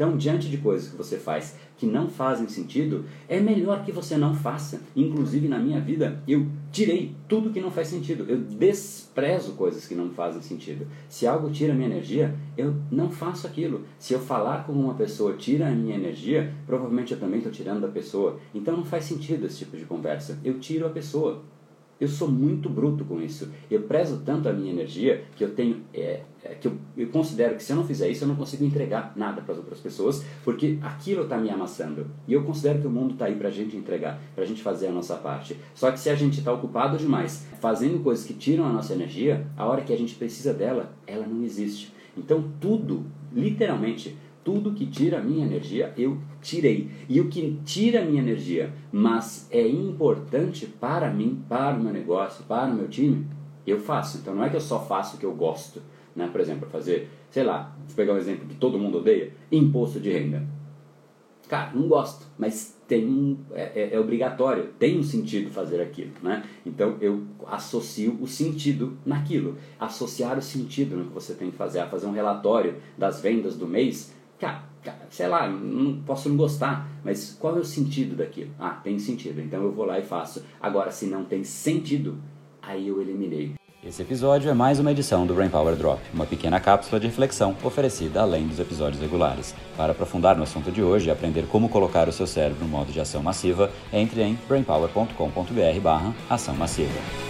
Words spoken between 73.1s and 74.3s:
vendas do mês,